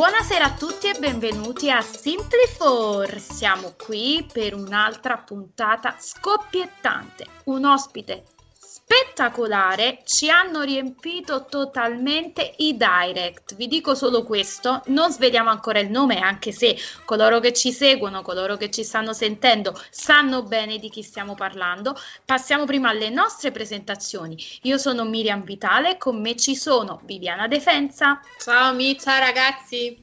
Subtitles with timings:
[0.00, 3.20] Buonasera a tutti e benvenuti a Simplifor.
[3.20, 7.26] Siamo qui per un'altra puntata scoppiettante.
[7.44, 8.24] Un ospite
[8.90, 13.54] spettacolare ci hanno riempito totalmente i direct.
[13.54, 18.22] Vi dico solo questo, non sveliamo ancora il nome, anche se coloro che ci seguono,
[18.22, 21.96] coloro che ci stanno sentendo, sanno bene di chi stiamo parlando.
[22.24, 24.36] Passiamo prima alle nostre presentazioni.
[24.62, 28.20] Io sono Miriam Vitale, con me ci sono Viviana Defensa.
[28.38, 30.02] Ciao Mi, ciao ragazzi.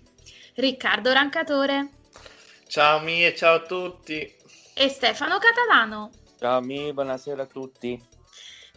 [0.56, 1.90] Riccardo Rancatore
[2.70, 4.34] Ciao Mi e ciao a tutti.
[4.74, 6.10] e Stefano Catalano.
[6.40, 8.16] Ciao Mi, buonasera a tutti.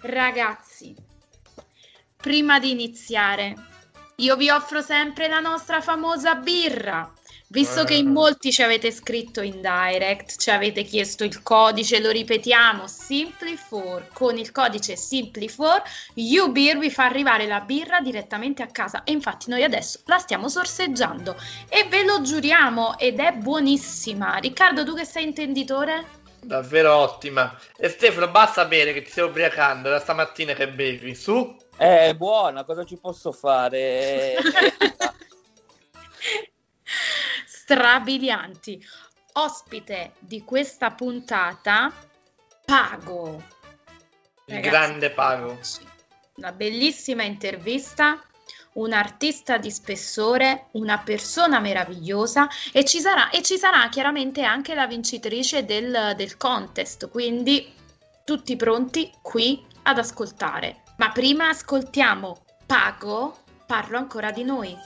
[0.03, 0.94] Ragazzi,
[2.16, 3.55] prima di iniziare,
[4.16, 7.12] io vi offro sempre la nostra famosa birra.
[7.49, 12.11] Visto che in molti ci avete scritto in direct, ci avete chiesto il codice, lo
[12.11, 15.83] ripetiamo, Simply4, con il codice Simply4,
[16.15, 20.49] UBeer vi fa arrivare la birra direttamente a casa e infatti noi adesso la stiamo
[20.49, 21.37] sorseggiando
[21.69, 24.37] e ve lo giuriamo ed è buonissima.
[24.37, 26.19] Riccardo, tu che sei intenditore?
[26.42, 27.58] Davvero ottima.
[27.76, 31.14] E Stefano, basta bere che ti stai ubriacando da stamattina che bevi.
[31.14, 31.56] Su.
[31.76, 34.36] È buona, cosa ci posso fare?
[37.70, 38.84] strabilianti.
[39.34, 41.92] Ospite di questa puntata,
[42.64, 43.42] Pago.
[44.46, 45.58] Il Ragazzi, grande pago.
[46.34, 48.20] Una bellissima intervista,
[48.75, 54.75] un artista di spessore, una persona meravigliosa e ci sarà, e ci sarà chiaramente anche
[54.75, 57.72] la vincitrice del, del contest, quindi
[58.25, 60.82] tutti pronti qui ad ascoltare.
[60.98, 64.76] Ma prima ascoltiamo Pago, parlo ancora di noi.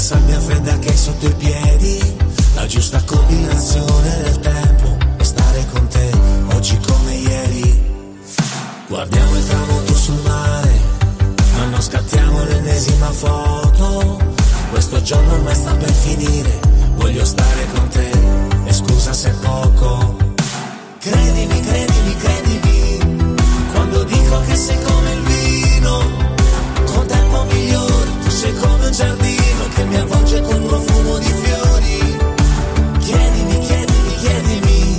[0.00, 2.16] Sabbia fredda che è sotto i piedi,
[2.54, 6.10] la giusta combinazione del tempo e stare con te
[6.54, 7.82] oggi come ieri.
[8.88, 10.80] Guardiamo il tramonto sul mare,
[11.54, 14.18] ma non scattiamo l'ennesima foto.
[14.70, 16.60] Questo giorno ormai sta per finire,
[16.94, 18.10] voglio stare con te
[18.64, 20.16] e scusa se è poco.
[20.98, 23.34] Credimi, credimi, credimi,
[23.72, 26.10] quando dico che sei come il vino
[26.86, 29.49] con tempo migliore, tu sei come un giardino
[29.84, 32.18] mi avvolge col profumo di fiori.
[32.98, 34.98] Chiedimi, chiedimi, chiedimi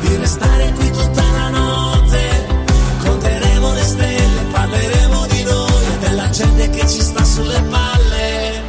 [0.00, 2.46] di restare qui tutta la notte.
[3.04, 8.62] Conteremo le stelle, parleremo di noi e della gente che ci sta sulle palle.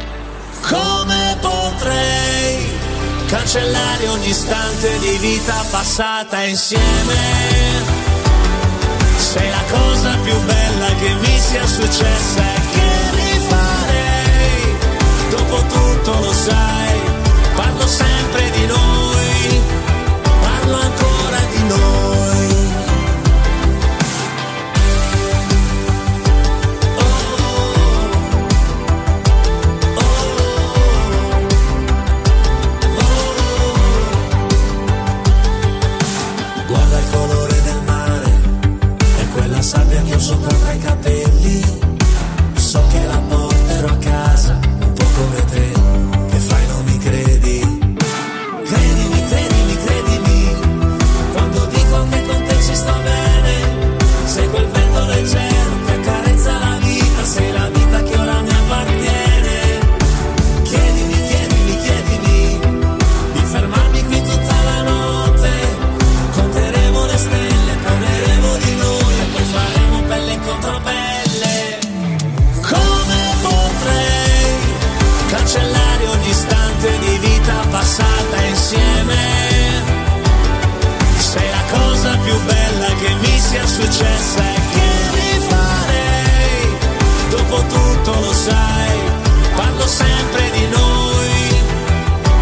[0.60, 2.70] Come potrei
[3.26, 7.20] cancellare ogni istante di vita passata insieme?
[9.16, 12.61] Sei la cosa più bella che mi sia successa.
[15.52, 16.98] Dopo tutto lo sai,
[17.54, 19.60] parlo sempre di noi,
[20.40, 22.70] parlo ancora di noi.
[36.66, 38.40] Guarda il colore del mare
[39.18, 40.61] e quella sabbia che ho sopra
[83.72, 86.76] successa e che rifarei.
[87.30, 88.98] Dopo tutto lo sai,
[89.56, 91.32] parlo sempre di noi,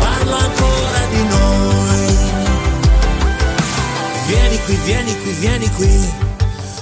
[0.01, 2.19] parlo ancora di noi.
[4.27, 6.29] Vieni qui, vieni qui, vieni qui.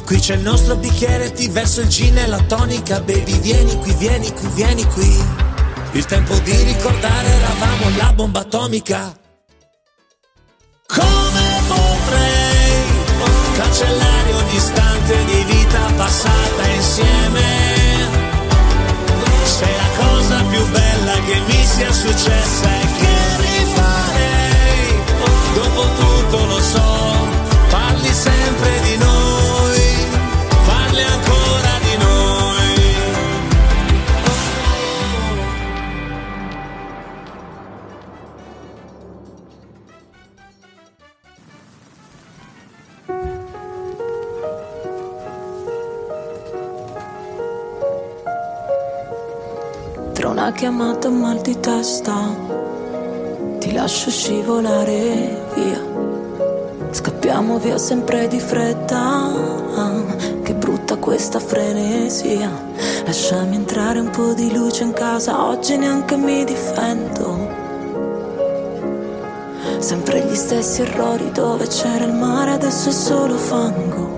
[0.07, 3.93] Qui c'è il nostro bicchiere, ti verso il gin e la tonica, baby, vieni qui,
[3.99, 5.23] vieni qui, vieni qui.
[5.93, 9.28] Il tempo di ricordare eravamo la bomba atomica.
[15.09, 17.41] Istante di vita passata insieme?
[19.45, 22.88] Sei la cosa più bella che mi sia successa
[50.59, 52.35] chiamata un mal di testa.
[53.61, 55.81] Ti lascio scivolare via.
[56.91, 59.31] Scappiamo via sempre di fretta.
[60.43, 62.51] Che brutta questa frenesia.
[63.05, 65.47] Lasciami entrare un po' di luce in casa.
[65.47, 67.49] Oggi neanche mi difendo.
[69.79, 74.18] Sempre gli stessi errori dove c'era il mare Adesso è solo fango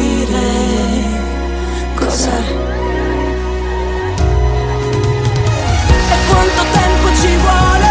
[2.11, 2.39] cos'è.
[6.09, 7.90] E quanto tempo ci vuole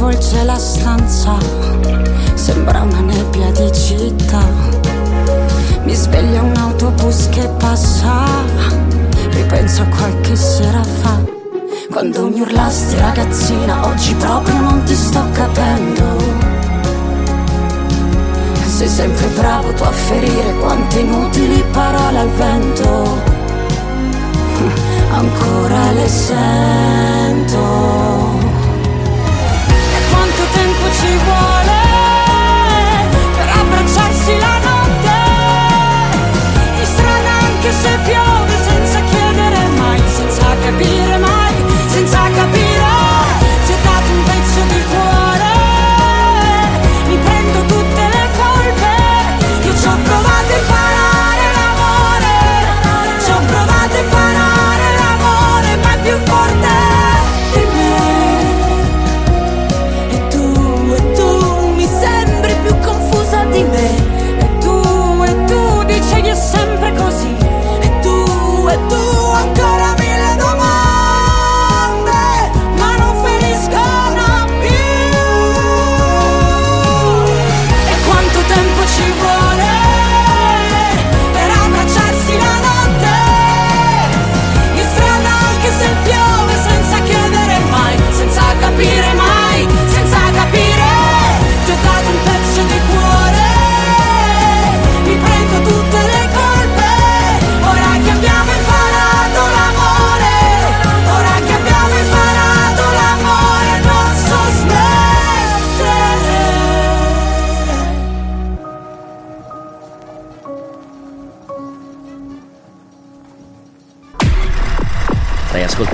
[0.00, 1.36] avvolge la stanza
[2.32, 4.42] sembra una nebbia di città.
[5.82, 8.24] Mi sveglia un autobus che passa,
[9.30, 11.20] ripenso a qualche sera fa.
[11.90, 16.04] Quando mi urlasti ragazzina, oggi proprio non ti sto capendo.
[18.66, 23.18] Sei sempre bravo tu a ferire quante inutili parole al vento.
[25.12, 28.29] Ancora le sento.
[37.70, 38.29] przysypia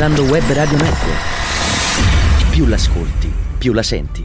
[0.06, 2.50] ascoltando Web Radio Network.
[2.50, 4.24] Più l'ascolti, più la senti.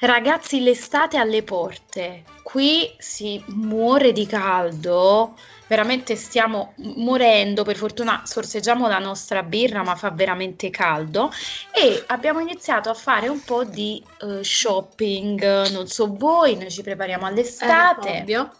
[0.00, 2.24] Ragazzi, l'estate alle porte.
[2.42, 5.34] Qui si muore di caldo.
[5.66, 7.62] Veramente stiamo morendo.
[7.62, 11.30] Per fortuna sorseggiamo la nostra birra, ma fa veramente caldo.
[11.74, 15.68] E abbiamo iniziato a fare un po' di eh, shopping.
[15.72, 18.14] Non so voi, noi ci prepariamo all'estate.
[18.14, 18.50] Eh, ovvio.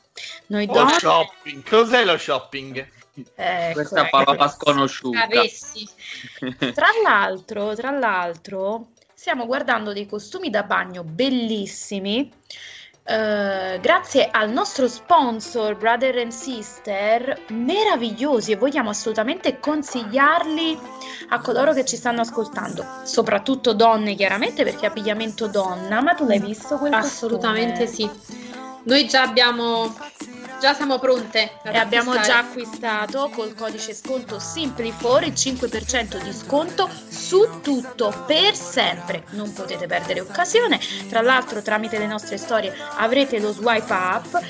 [0.48, 0.98] Noi Lo donne.
[0.98, 2.96] shopping, cos'è lo shopping?
[3.34, 4.24] Ecco, Questa ecco.
[4.24, 5.22] parola sconosciuta.
[5.22, 5.88] Avessi.
[6.58, 12.32] Tra l'altro, tra l'altro, stiamo guardando dei costumi da bagno bellissimi
[13.10, 20.78] eh, grazie al nostro sponsor Brother and Sister, meravigliosi e vogliamo assolutamente consigliarli
[21.30, 26.38] a coloro che ci stanno ascoltando, soprattutto donne chiaramente perché abbigliamento donna, ma tu l'hai
[26.38, 28.12] visto quel Assolutamente costume?
[28.20, 28.46] sì.
[28.82, 29.96] Noi già abbiamo
[30.60, 36.88] già siamo pronte E abbiamo già acquistato col codice sconto Simply4 il 5% di sconto
[37.08, 39.24] su tutto per sempre.
[39.30, 40.78] Non potete perdere occasione.
[41.08, 44.40] Tra l'altro, tramite le nostre storie avrete lo swipe up.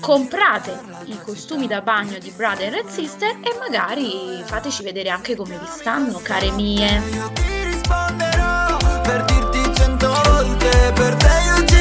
[0.00, 5.56] Comprate i costumi da bagno di Brother and Sister e magari fateci vedere anche come
[5.56, 7.00] vi stanno, care mie.
[7.34, 11.71] ti risponderò per dirti cento volte per te io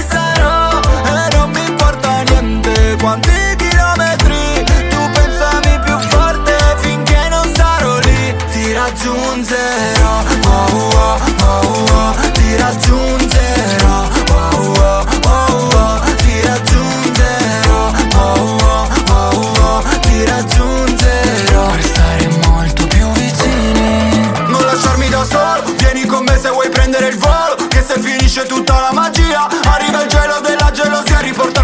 [3.01, 4.63] quanti chilometri?
[4.89, 8.35] Tu pensami più forte finché non sarò lì.
[8.51, 18.57] Ti raggiungerò oh, oh, oh, oh, ti raggiungerò oh, oh, oh, oh, ti raggiungerò oh,
[18.61, 21.65] oh, oh, oh, ti raggiungerò.
[21.71, 24.31] Per stare molto più vicini.
[24.47, 28.45] Non lasciarmi da solo Vieni con me se vuoi prendere il volo Che se finisce
[28.45, 29.20] tutta la magia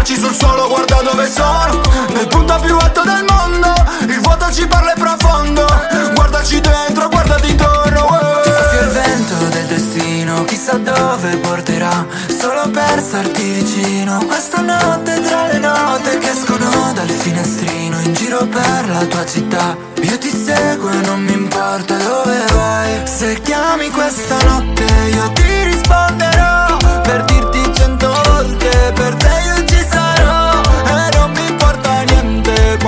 [0.08, 1.80] riportarci sul suolo Guarda dove sono.
[2.14, 5.66] Nel punto più alto del mondo Il vuoto ci parla è profondo.
[6.14, 8.06] Guardaci dentro, guardati intorno
[8.42, 12.06] Ti soffia il vento del destino Chissà dove porterà.
[12.38, 18.46] Solo per starti vicino Questa notte tra le note Che escono dal finestrino In giro
[18.46, 19.76] per la tua città.
[20.00, 23.06] Io ti seguo e non mi importa dove vai.
[23.06, 26.76] Se chiami questa notte io ti risponderò.
[27.02, 29.37] Per dirti cento volte Per te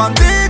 [0.08, 0.49] niente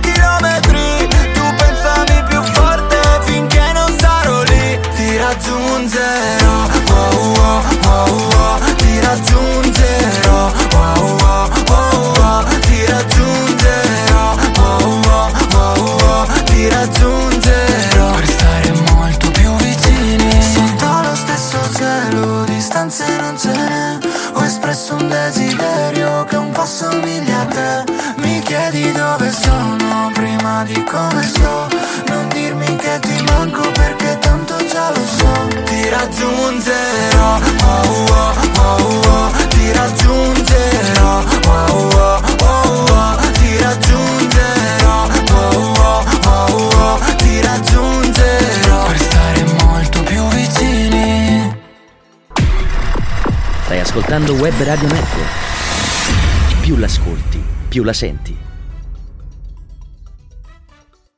[54.11, 56.59] ascoltando Web Radio Network.
[56.59, 58.37] Più l'ascolti, più la senti.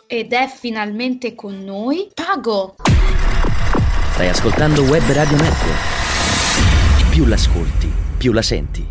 [0.06, 2.76] Ed è finalmente con noi Pago.
[4.12, 7.10] Stai ascoltando Web Radio Network.
[7.10, 8.88] Più l'ascolti, più la senti.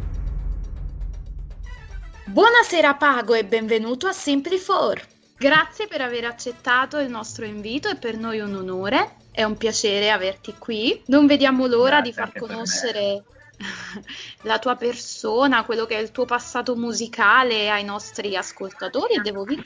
[2.24, 5.00] Buonasera Pago e benvenuto a Simply4.
[5.36, 10.10] Grazie per aver accettato il nostro invito, è per noi un onore, è un piacere
[10.10, 11.00] averti qui.
[11.06, 13.22] Non vediamo l'ora Grazie di far conoscere
[14.42, 19.44] la tua persona, quello che è il tuo passato musicale ai nostri ascoltatori e devo,
[19.44, 19.62] vi-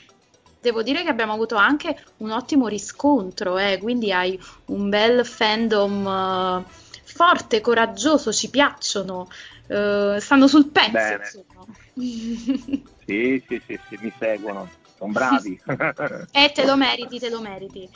[0.59, 6.07] devo dire che abbiamo avuto anche un ottimo riscontro, eh, quindi hai un bel fandom
[6.07, 6.63] eh,
[7.03, 9.27] forte, coraggioso, ci piacciono,
[9.67, 11.45] eh, stanno sul pezzo.
[13.07, 15.61] Sì, sì, sì, sì, mi seguono, sono bravi.
[16.31, 17.89] Eh, te lo meriti, te lo meriti.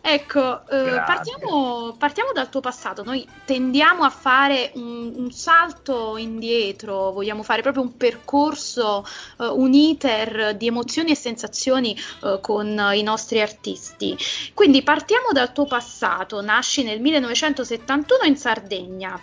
[0.00, 3.02] Ecco, eh, partiamo, partiamo dal tuo passato.
[3.02, 9.04] Noi tendiamo a fare un, un salto indietro, vogliamo fare proprio un percorso,
[9.38, 14.16] eh, un iter di emozioni e sensazioni eh, con i nostri artisti.
[14.54, 16.40] Quindi partiamo dal tuo passato.
[16.40, 19.20] Nasci nel 1971 in Sardegna,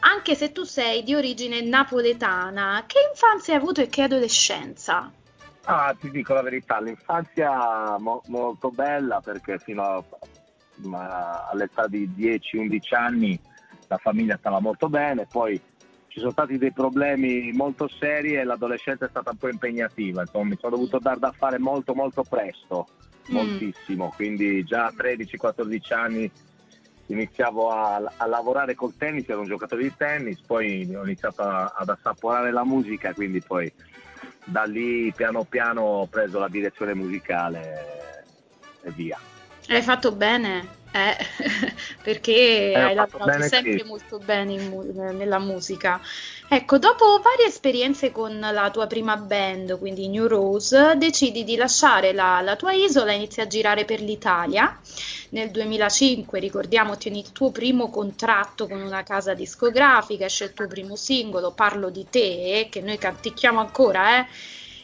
[0.00, 2.84] anche se tu sei di origine napoletana.
[2.86, 5.10] Che infanzia hai avuto e che adolescenza?
[5.68, 10.04] Ah, ti dico la verità, l'infanzia mo- molto bella perché fino a-
[10.76, 13.38] ma all'età di 10-11 anni
[13.88, 15.60] la famiglia stava molto bene, poi
[16.08, 20.44] ci sono stati dei problemi molto seri e l'adolescenza è stata un po' impegnativa, insomma
[20.50, 22.86] mi sono dovuto dar da fare molto molto presto,
[23.28, 23.34] Mm.
[23.34, 26.30] moltissimo, quindi già a 13-14 anni
[27.06, 31.72] iniziavo a, a lavorare col tennis, ero un giocatore di tennis, poi ho iniziato a-
[31.76, 33.72] ad assaporare la musica, quindi poi
[34.46, 38.24] da lì piano piano ho preso la direzione musicale
[38.82, 39.18] e via.
[39.68, 41.16] Hai fatto bene, eh,
[42.02, 43.84] perché Eh, hai lavorato sempre sì.
[43.84, 46.00] molto bene in nella musica.
[46.48, 52.12] Ecco, dopo varie esperienze con la tua prima band, quindi New Rose, decidi di lasciare
[52.12, 54.78] la, la tua isola e inizi a girare per l'Italia.
[55.30, 60.66] nel 2005, ricordiamo, tieni il tuo primo contratto con una casa discografica, esce il tuo
[60.66, 64.26] primo singolo, Parlo di te, che noi canticchiamo ancora, eh?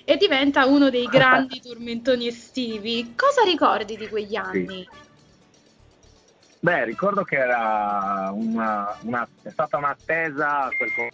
[0.04, 3.14] E diventa uno dei grandi tormentoni estivi.
[3.16, 4.86] Cosa ricordi di quegli anni?
[6.64, 11.10] Beh, ricordo che era una, una- è stata un'attesa quel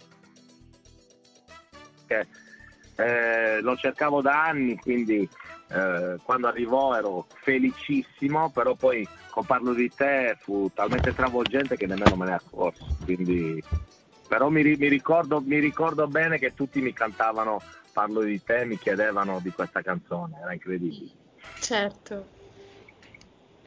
[2.05, 2.27] che
[2.95, 5.27] eh, lo cercavo da anni, quindi
[5.69, 11.87] eh, quando arrivò ero felicissimo, però poi con Parlo di te fu talmente travolgente che
[11.87, 12.83] nemmeno me ne accorsi.
[13.03, 13.63] Quindi,
[14.27, 18.77] però mi, mi ricordo, mi ricordo bene che tutti mi cantavano Parlo di te, mi
[18.77, 21.09] chiedevano di questa canzone, era incredibile.
[21.59, 22.38] Certo.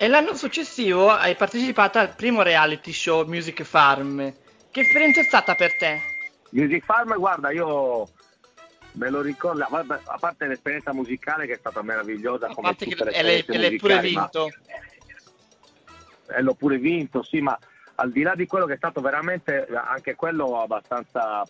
[0.03, 4.35] E l'anno successivo hai partecipato al primo reality show Music Farm.
[4.69, 6.01] Che esperienza è stata per te?
[6.49, 8.09] Music Farm, guarda, io
[8.95, 12.97] me lo ricordo, a parte- l'esperienza musicale che è stata meravigliosa, A come parte che
[12.97, 14.49] tutte le l'hai, e l'hai pure musicali, ma- vinto.
[16.35, 17.57] e l'ho pure vinto, sì, ma
[17.95, 21.45] al di là di quello che è stato veramente anche quello abbastanza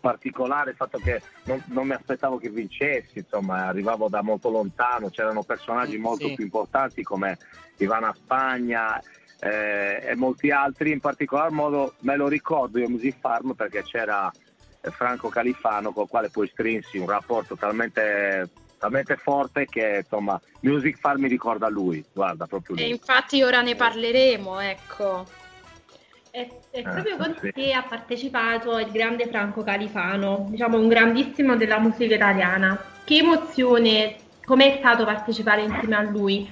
[0.00, 5.10] particolare, il fatto che non, non mi aspettavo che vincessi, insomma, arrivavo da molto lontano,
[5.10, 6.34] c'erano personaggi molto sì.
[6.34, 7.38] più importanti come
[7.78, 9.00] Ivana Spagna
[9.40, 13.82] eh, e molti altri, in particolar modo me lo ricordo io a Music Farm perché
[13.82, 14.30] c'era
[14.80, 20.40] eh, Franco Califano con il quale poi strinsi un rapporto talmente, talmente forte che insomma
[20.60, 22.84] Music Farm mi ricorda lui, guarda proprio lui.
[22.84, 25.40] E infatti ora ne parleremo, ecco.
[26.34, 27.52] È, è Eh, proprio con sì.
[27.52, 32.82] te ha partecipato il grande Franco Califano, diciamo un grandissimo della musica italiana.
[33.04, 36.50] Che emozione, com'è stato partecipare insieme a lui?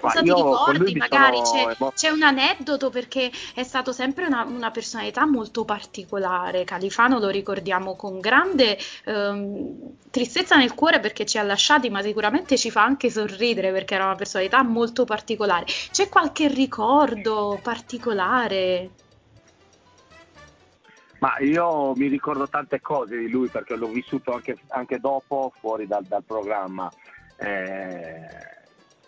[0.00, 0.98] Cosa ti io con lui ricordi?
[0.98, 6.64] Magari sono c'è, c'è un aneddoto perché è stato sempre una, una personalità molto particolare.
[6.64, 12.58] Califano lo ricordiamo con grande ehm, tristezza nel cuore perché ci ha lasciati, ma sicuramente
[12.58, 15.66] ci fa anche sorridere perché era una personalità molto particolare.
[15.90, 18.90] C'è qualche ricordo particolare?
[21.20, 25.86] Ma io mi ricordo tante cose di lui perché l'ho vissuto anche, anche dopo fuori
[25.86, 26.90] dal, dal programma.
[27.36, 28.58] Eh,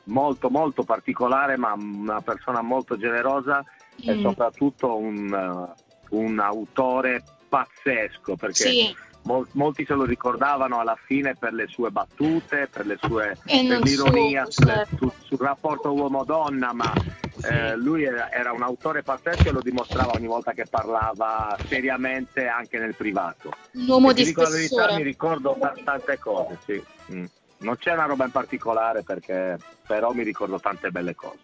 [0.05, 3.65] molto molto particolare, ma una persona molto generosa
[4.05, 4.21] e Mm.
[4.21, 8.97] soprattutto un, eh, un autore pazzesco perché Sì.
[9.23, 13.65] mol- molti se lo ricordavano alla fine per le sue battute, per, le sue, E
[13.67, 14.97] per l'ironia certo.
[14.97, 16.99] sul, sul rapporto uomo-donna, ma
[17.45, 22.47] eh, lui era, era un autore pazzesco e lo dimostrava ogni volta che parlava seriamente
[22.47, 23.51] anche nel privato.
[23.73, 24.97] Un uomo E di verità, spessore.
[24.97, 26.83] mi ricordo ta- tante cose, sì.
[27.13, 27.25] Mm.
[27.63, 31.39] Non c'è una roba in particolare perché però mi ricordo tante belle cose.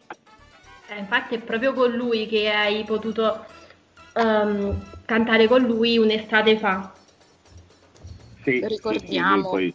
[0.89, 3.45] Eh, infatti è proprio con lui che hai potuto
[4.15, 6.93] ehm, cantare con lui un'estate fa.
[8.43, 9.57] Sì, Ricordiamo.
[9.57, 9.75] sì,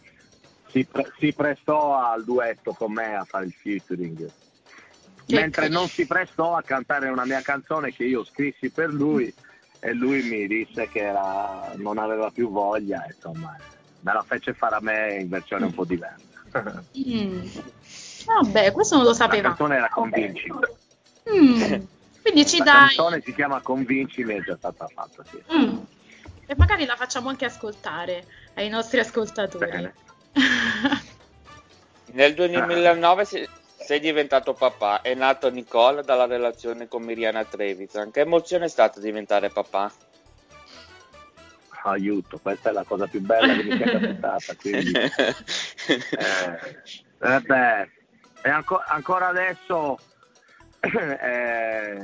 [0.70, 4.28] si, pre- si prestò al duetto con me a fare il featuring.
[5.26, 5.78] Che Mentre carino.
[5.78, 9.32] non si prestò a cantare una mia canzone che io scrissi per lui
[9.78, 13.56] e lui mi disse che era- non aveva più voglia, insomma,
[14.00, 16.33] me la fece fare a me in versione un po' diversa.
[16.98, 17.46] Mm.
[18.26, 19.48] Vabbè, questo non lo La sapevamo.
[19.48, 20.52] canzone era Convinci.
[21.30, 21.82] Mm.
[22.22, 22.74] Quindi ci La dai.
[22.74, 25.42] canzone si chiama Convincimi, è già stata fatta, sì.
[25.54, 25.78] Mm.
[26.46, 29.90] E magari la facciamo anche ascoltare ai nostri ascoltatori.
[32.12, 38.10] Nel 2009 sei, sei diventato papà, è nato Nicola dalla relazione con Miriana Trevisan.
[38.10, 39.90] Che emozione è stata diventare papà?
[41.90, 44.92] Aiuto, questa è la cosa più bella che mi sia capitata, quindi...
[44.94, 46.58] Eh,
[47.20, 47.90] eh beh,
[48.42, 49.98] e anco- ancora adesso
[50.80, 51.96] eh,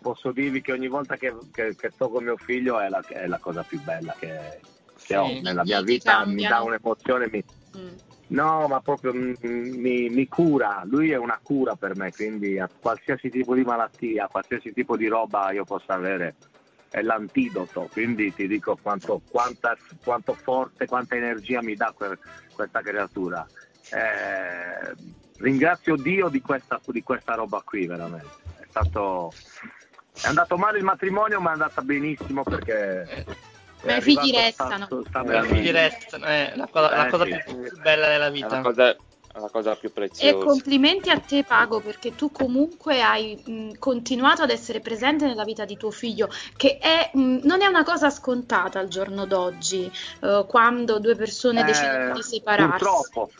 [0.00, 3.26] posso dirvi che ogni volta che, che- che sto con mio figlio è la, è
[3.26, 4.60] la cosa più bella che,
[5.02, 7.44] che ho Sì, nella mia vita, mi dà un'emozione, mi-
[7.76, 7.94] Mm.
[8.28, 12.70] no, ma proprio mi, mi- mi cura, lui è una cura per me, quindi a
[12.78, 16.36] qualsiasi tipo di malattia, qualsiasi tipo di roba io possa avere
[16.90, 22.18] è l'antidoto, quindi ti dico quanto, quanta- quanto forte, quanta energia mi dà quel-
[22.52, 23.48] questa creatura.
[23.88, 24.94] Eh,
[25.38, 28.44] ringrazio Dio di questa, di questa roba qui, veramente.
[28.60, 29.34] È stato.
[30.20, 33.02] È andato male il matrimonio, ma è andata benissimo perché.
[33.02, 33.24] è
[33.86, 34.86] Ma i figli restano.
[35.08, 37.36] sta- figli restano, è la cosa, la Eh, cosa sì.
[37.44, 38.60] più bella della È la vita.
[38.60, 38.96] cosa, è
[39.40, 40.44] la cosa più E preziosa.
[40.44, 45.64] complimenti a te, Pago, perché tu comunque hai mh, continuato ad essere presente nella vita
[45.64, 49.90] di tuo figlio, che è, mh, non è una cosa scontata al giorno d'oggi,
[50.22, 52.78] eh, quando due persone Eh, decidono di separarsi.
[52.84, 53.30] Purtroppo.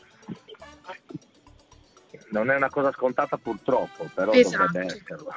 [2.29, 4.67] Non è una cosa scontata purtroppo, però Esatto.
[4.67, 5.29] dovrebbe esserlo.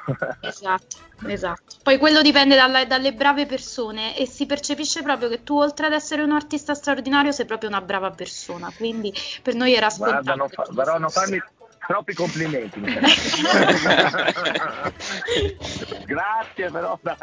[0.42, 0.98] Esatto,
[1.28, 1.76] esatto.
[1.84, 5.94] Poi quello dipende dalla- dalle brave persone e si percepisce proprio che tu, oltre ad
[5.94, 8.72] essere un artista straordinario, sei proprio una brava persona.
[8.76, 10.38] Quindi per noi era Guarda, scontato.
[10.38, 11.40] non che fa- però non farmi,
[11.86, 12.82] troppi complimenti.
[16.06, 17.18] Grazie, però dai.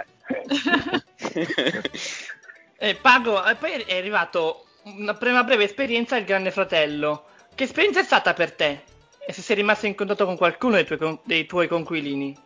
[2.79, 7.25] Eh, Pago, e poi è arrivato una prima breve esperienza al Grande Fratello.
[7.55, 8.83] Che esperienza è stata per te?
[9.29, 12.37] E se sei rimasto in contatto con qualcuno dei tuoi, dei tuoi conquilini?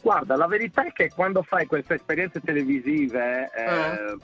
[0.00, 4.16] Guarda, la verità è che quando fai queste esperienze televisive, eh,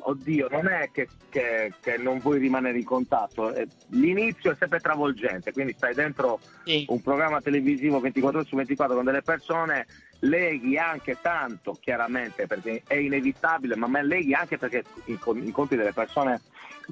[0.00, 4.80] oddio, non è che, che- che non vuoi rimanere in contatto, eh, l'inizio è sempre
[4.80, 6.40] travolgente, quindi stai dentro
[6.88, 9.86] un programma televisivo 24 ore su 24 con delle persone,
[10.20, 15.92] leghi anche tanto, chiaramente, perché è inevitabile, ma me leghi anche perché incon- incontri delle
[15.92, 16.42] persone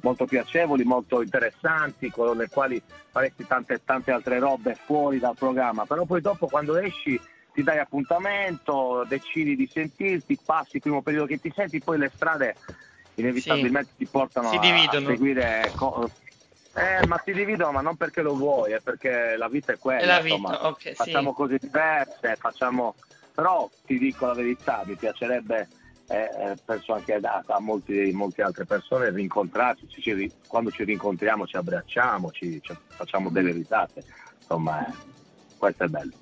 [0.02, 5.86] molto piacevoli, molto interessanti, con le quali faresti tante, tante altre robe fuori dal programma,
[5.86, 7.20] però poi dopo quando esci
[7.52, 12.12] ti dai appuntamento, decidi di sentirti, passi il primo periodo che ti senti, poi le
[12.14, 12.56] strade
[13.16, 14.52] inevitabilmente ti portano a-
[15.04, 16.10] seguire co-
[16.74, 20.18] eh, ma si dividono, ma non perché lo vuoi, è perché la vita è quella.
[20.18, 20.68] È vita, insomma.
[20.68, 20.94] ok, sì.
[20.94, 22.94] Facciamo cose diverse, facciamo...
[23.38, 25.68] però ti dico la verità, mi piacerebbe,
[26.08, 30.82] eh, eh, penso anche a, a molti, molte altre persone, rincontrarci, ci- ci quando ci
[30.82, 34.02] rincontriamo ci abbracciamo, ci, ci facciamo delle risate,
[34.40, 34.92] insomma, eh,
[35.56, 36.14] questo è bello.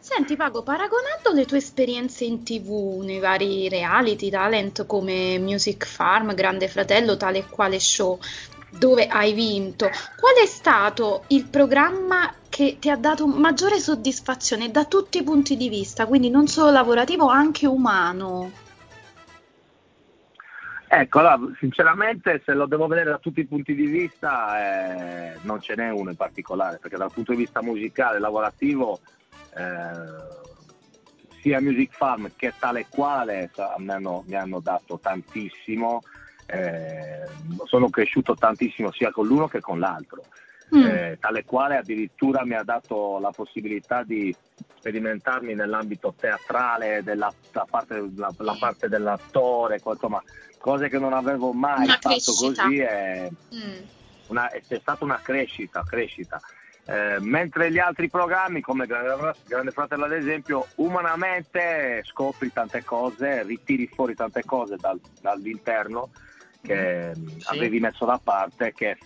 [0.00, 6.34] Senti Pago, paragonando le tue esperienze in TV nei vari reality talent come Music Farm,
[6.34, 8.18] Grande Fratello, tale e quale show
[8.68, 14.84] dove hai vinto, qual è stato il programma che ti ha dato maggiore soddisfazione da
[14.84, 18.48] tutti i punti di vista, quindi non solo lavorativo, anche umano?
[20.86, 25.60] Ecco, allora, sinceramente se lo devo vedere da tutti i punti di vista eh, non
[25.60, 29.00] ce n'è uno in particolare, perché dal punto di vista musicale, lavorativo,
[29.56, 36.02] eh, sia Music Farm che tale quale mi hanno, mi hanno dato tantissimo,
[36.46, 37.26] eh,
[37.64, 40.22] sono cresciuto tantissimo sia con l'uno che con l'altro.
[40.70, 44.34] Eh, tale quale addirittura mi ha dato la possibilità di
[44.78, 50.22] sperimentarmi nell'ambito teatrale, della la parte, la- la parte dell'attore, insomma,
[50.58, 52.62] cose che non avevo mai Una fatto crescita.
[52.62, 53.82] così e Mm.
[54.28, 56.40] una- è c'è stata una crescita, crescita.
[56.86, 63.42] Eh, mentre gli altri programmi, come Grande, Grande Fratello ad esempio, umanamente scopri tante cose,
[63.44, 66.10] ritiri fuori tante cose dal- dall'interno
[66.62, 68.96] che mh, avevi messo da parte che-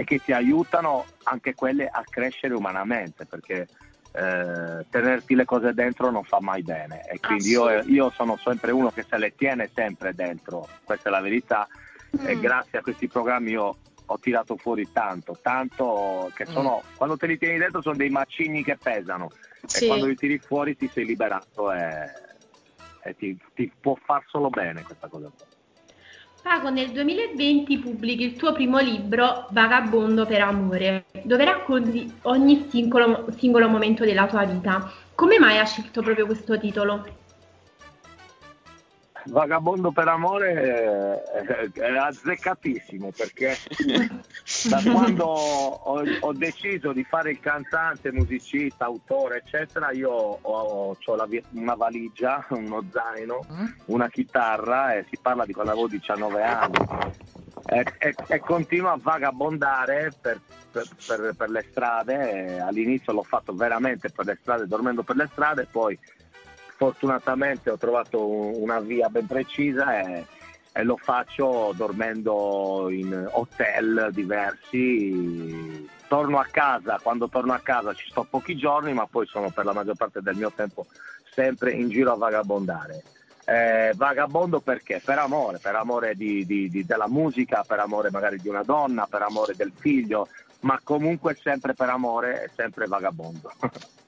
[0.00, 3.68] e che ti aiutano anche quelle a crescere umanamente, perché
[4.12, 8.70] eh, tenerti le cose dentro non fa mai bene e quindi io, io sono sempre
[8.72, 11.68] uno che se le tiene sempre dentro, questa è la verità
[12.26, 12.40] e Mm.
[12.40, 17.38] grazie a questi programmi io ho tirato fuori tanto, tanto che sono, quando te li
[17.38, 19.30] tieni dentro sono dei macigni che pesano
[19.66, 19.84] Sì.
[19.84, 22.10] e quando li tiri fuori ti sei liberato e,
[23.04, 25.28] e ti, ti può far solo bene questa cosa.
[25.28, 25.49] qua.
[26.42, 33.26] Pago, nel 2020 pubblichi il tuo primo libro, Vagabondo per amore, dove racconti ogni singolo,
[33.36, 34.90] singolo momento della tua vita.
[35.14, 37.19] Come mai hai scelto proprio questo titolo?
[39.26, 43.56] Vagabondo per amore eh, è azzeccatissimo perché
[44.68, 51.16] da quando ho, ho deciso di fare il cantante, musicista, autore, eccetera, io ho, ho
[51.16, 53.44] la una valigia, uno zaino,
[53.86, 56.78] una chitarra e si parla di quando avevo 19 anni.
[57.66, 60.40] E, e- e continuo a vagabondare per,
[60.72, 62.58] per- per- per le strade.
[62.60, 65.96] all'inizio l'ho fatto veramente per le strade, dormendo per le strade, poi
[66.80, 70.24] fortunatamente ho trovato un- una via ben precisa e,
[70.72, 75.86] e lo faccio dormendo in hotel diversi.
[76.08, 79.66] Torno a casa, quando torno a casa ci sto pochi giorni, ma poi sono per
[79.66, 80.86] la maggior parte del mio tempo
[81.34, 83.04] sempre in giro a vagabondare.
[83.44, 85.02] Eh, vagabondo perché?
[85.04, 89.06] Per amore, per amore di- di- di- della musica, per amore magari di una donna,
[89.06, 90.28] per amore del figlio,
[90.60, 93.52] ma comunque sempre per amore e sempre vagabondo.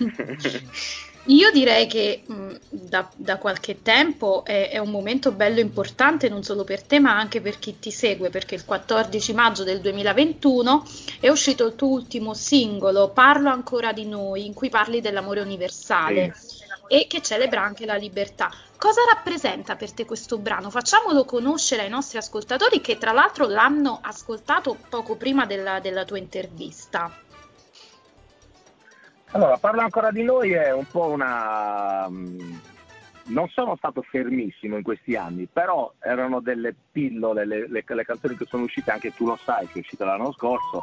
[1.26, 6.42] Io direi che mh, da, da qualche tempo è, è un momento bello importante non
[6.42, 10.84] solo per te ma anche per chi ti segue perché il 14 maggio del 2021
[11.20, 16.34] è uscito il tuo ultimo singolo Parlo ancora di noi in cui parli dell'amore universale
[16.88, 18.50] e che celebra anche la libertà.
[18.76, 20.70] Cosa rappresenta per te questo brano?
[20.70, 26.18] Facciamolo conoscere ai nostri ascoltatori che tra l'altro l'hanno ascoltato poco prima della, della tua
[26.18, 27.14] intervista.
[29.32, 32.08] Allora, parla ancora di noi è un po' una...
[32.08, 32.56] mm,
[33.26, 38.36] Non sono stato fermissimo in questi anni, però erano delle pillole, le, le- le canzoni
[38.36, 40.82] che sono uscite, anche tu lo sai che è uscita l'anno scorso,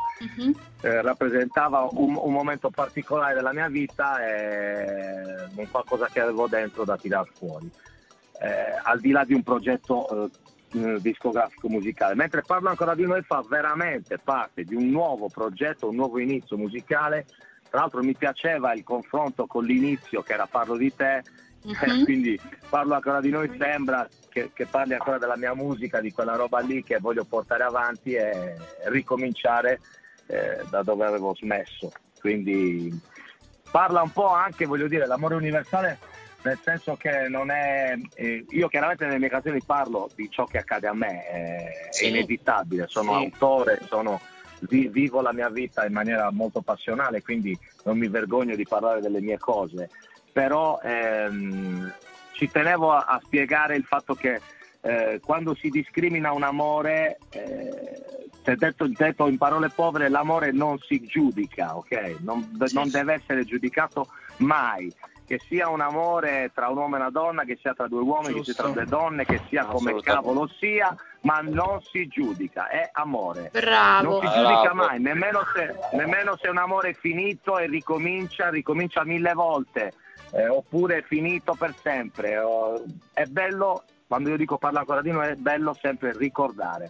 [0.81, 6.85] eh, rappresentava un, un momento particolare della mia vita e un qualcosa che avevo dentro
[6.85, 7.69] da tirar fuori.
[8.39, 10.29] Eh, al di là di un progetto eh,
[10.79, 15.89] eh, discografico musicale, mentre Parlo ancora di noi fa veramente parte di un nuovo progetto,
[15.89, 17.25] un nuovo inizio musicale.
[17.69, 21.23] Tra l'altro mi piaceva il confronto con l'inizio che era Parlo di te,
[21.67, 22.03] Mhm.
[22.03, 26.35] quindi Parlo ancora di noi sembra che, che parli ancora della mia musica, di quella
[26.35, 29.79] roba lì che voglio portare avanti e ricominciare
[30.27, 31.91] eh, da dove avevo smesso.
[32.19, 32.97] Quindi
[33.71, 35.97] parla un po' anche, voglio dire, l'amore universale
[36.43, 40.59] nel senso che non è eh, io chiaramente nelle mie canzoni parlo di ciò che
[40.59, 42.05] accade a me è, Sì.
[42.05, 43.17] è inevitabile sono Sì.
[43.17, 44.21] autore sono
[44.61, 49.01] vi- vivo la mia vita in maniera molto passionale quindi non mi vergogno di parlare
[49.01, 49.89] delle mie cose.
[50.31, 51.91] Però ehm,
[52.33, 54.39] ci tenevo a, a spiegare il fatto che
[54.81, 60.77] eh, quando si discrimina un amore eh, se detto, detto in parole povere l'amore non
[60.79, 62.17] si giudica ok?
[62.19, 64.93] Non, non deve essere giudicato mai
[65.27, 68.35] che sia un amore tra un uomo e una donna, che sia tra due uomini,
[68.35, 72.89] che sia tra due donne, che sia come cavolo sia, ma non si giudica, è
[72.93, 73.49] amore.
[73.51, 74.09] Bravo.
[74.09, 74.75] Non si giudica Bravo.
[74.75, 79.91] mai, nemmeno se, nemmeno se un amore è finito e ricomincia, ricomincia mille volte,
[80.31, 82.37] eh, oppure è finito per sempre.
[82.37, 86.89] Oh, è bello, quando io dico parla ancora di noi, è bello sempre ricordare.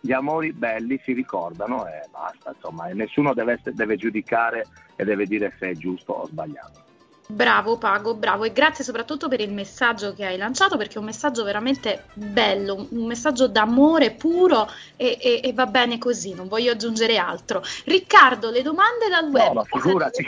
[0.00, 4.64] Gli amori belli si ricordano e basta, insomma, e nessuno deve, deve giudicare
[4.96, 6.83] e deve dire se è giusto o sbagliato.
[7.26, 11.06] Bravo Pago, bravo e grazie soprattutto per il messaggio che hai lanciato perché è un
[11.06, 16.72] messaggio veramente bello, un- messaggio d'amore puro e, e- e va bene così, non voglio
[16.72, 17.62] aggiungere altro.
[17.86, 19.46] Riccardo, le domande dal web.
[19.46, 20.26] No, ma figurati.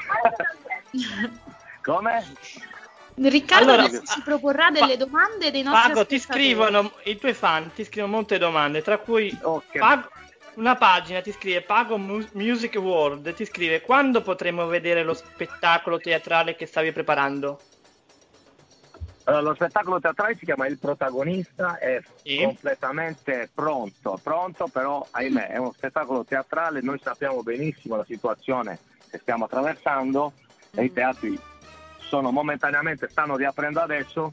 [1.82, 2.24] Come?
[3.18, 7.72] Riccardo Allora, adesso ci proporrà delle domande dei nostri Pago, ti scrivono, i tuoi fan
[7.72, 9.38] ti scrivono molte domande, tra cui
[9.78, 10.10] Pago-
[10.56, 15.98] una pagina ti scrive Pago Mu- Music World, ti scrive quando potremo vedere lo spettacolo
[15.98, 17.60] teatrale che stavi preparando?
[19.24, 22.00] Allora, lo spettacolo teatrale si chiama Il protagonista, è
[22.38, 28.78] completamente pronto, pronto però ahimè è uno spettacolo teatrale, noi sappiamo benissimo la situazione
[29.10, 30.32] che stiamo attraversando
[30.70, 31.36] e i teatri
[32.08, 34.32] sono momentaneamente, stanno riaprendo adesso,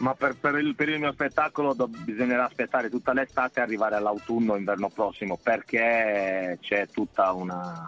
[0.00, 3.96] ma per, per il, per il mio spettacolo do- bisognerà aspettare tutta l'estate e arrivare
[3.96, 7.86] all'autunno, inverno prossimo, perché c'è tutta una,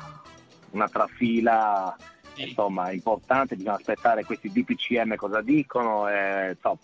[0.71, 1.97] una trafila
[2.35, 6.79] insomma, importante, bisogna aspettare questi DPCM cosa dicono, e, insomma,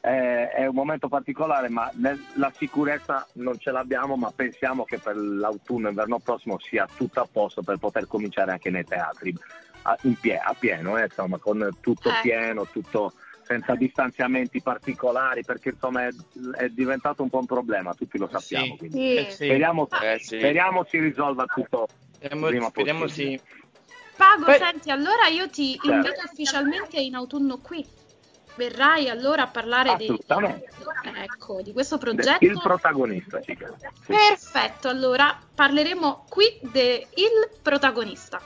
[0.00, 4.98] è, è un momento particolare, ma le- la sicurezza non ce l'abbiamo, ma pensiamo che
[4.98, 9.34] per l'autunno, inverno prossimo sia tutto a posto per poter cominciare anche nei teatri,
[9.82, 12.20] a, in pie- a pieno, eh, insomma, con tutto Eh.
[12.22, 13.12] pieno, tutto
[13.44, 16.10] senza distanziamenti particolari, perché insomma è,
[16.56, 18.76] è diventato un po' un problema, tutti lo sappiamo.
[18.76, 19.14] quindi Sì.
[19.16, 19.44] Eh sì.
[19.44, 20.36] Speriamo, Eh sì.
[20.38, 23.40] speriamo si risolva tutto Speriamo, prima speriamo sì.
[24.16, 25.90] Pago, Beh- senti, allora io ti Certo.
[25.90, 27.86] invito ufficialmente in autunno qui.
[28.56, 30.06] Verrai allora a parlare di,
[31.16, 32.60] ecco, di questo Il progetto.
[32.60, 33.76] protagonista, si chiama.
[33.76, 34.12] Sì.
[34.12, 37.04] Perfetto, allora parleremo qui del
[37.60, 38.40] protagonista.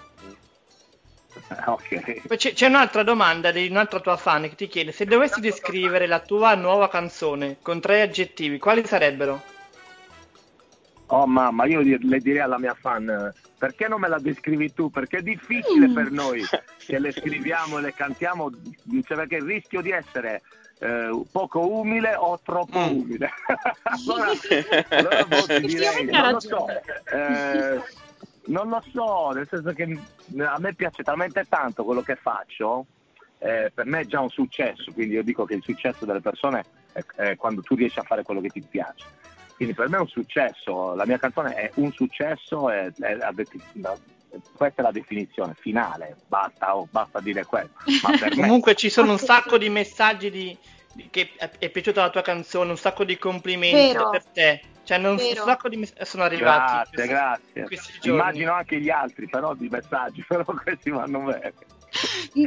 [1.66, 2.26] Ok.
[2.26, 6.06] Poi c'è, c'è un'altra domanda di un'altra tua fan che ti chiede se dovessi descrivere
[6.06, 9.42] la tua nuova canzone con tre aggettivi, quali sarebbero?
[11.06, 14.90] Oh mamma, io le direi alla mia fan, perché non me la descrivi tu?
[14.90, 15.94] Perché è difficile Mm.
[15.94, 16.44] per noi
[16.86, 18.50] che le scriviamo e le cantiamo,
[19.04, 20.42] cioè perché il rischio di essere
[20.80, 22.98] eh, poco umile o troppo Mm.
[23.00, 23.30] umile.
[23.84, 24.30] allora,
[24.90, 26.66] allora boh, direi, non lo so,
[27.10, 27.80] eh,
[28.48, 29.84] non lo so, nel senso che
[30.44, 32.86] a me piace talmente tanto quello che faccio,
[33.38, 36.64] eh, per me è già un successo, quindi io dico che il successo delle persone
[36.92, 39.06] è, è quando tu riesci a fare quello che ti piace.
[39.56, 43.34] Quindi per me è un successo, la mia canzone è un successo, e è la-
[44.52, 47.70] questa è la definizione finale, basta, oh, basta dire quello.
[48.02, 50.56] Ma per me Comunque ci sono un sacco di messaggi di,
[50.92, 54.10] di- che è, è piaciuta la tua canzone, un sacco di complimenti Vero.
[54.10, 54.60] per te.
[54.88, 56.72] Cioè, non, un sacco di messaggi sono arrivati.
[56.72, 57.64] Grazie, questi- grazie.
[57.64, 58.08] questi.
[58.08, 61.52] Immagino anche gli altri, però di messaggi, però questi vanno bene.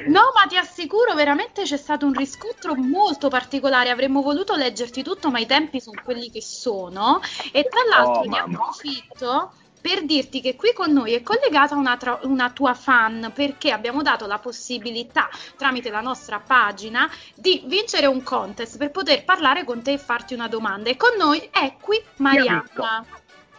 [0.08, 3.92] No, ma ti assicuro, veramente c'è stato un riscontro molto particolare.
[3.92, 7.20] Avremmo voluto leggerti tutto, ma i tempi sono quelli che sono.
[7.52, 8.58] E tra l'altro Oh, ne mamma.
[8.58, 13.72] approfitto per dirti che qui con noi è collegata una, tra- una tua fan perché
[13.72, 19.64] abbiamo dato la possibilità tramite la nostra pagina di vincere un contest per poter parlare
[19.64, 20.90] con te e farti una domanda.
[20.90, 23.06] E con noi è qui Marianna.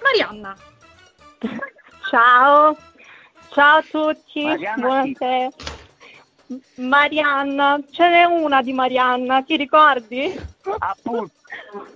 [0.03, 0.57] Marianna,
[2.09, 2.77] Ciao,
[3.51, 5.49] ciao a tutti, Marianna buonasera.
[6.77, 10.39] Marianna, ce n'è una di Marianna, ti ricordi?
[10.79, 11.33] Appunto,